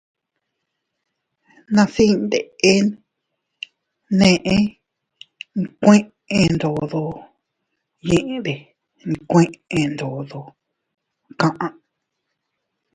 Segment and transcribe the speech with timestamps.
[1.75, 4.29] Nas iyndes eʼenne,
[5.83, 8.53] kuendogde
[9.29, 10.39] kuendogde
[11.39, 11.67] kaʼa.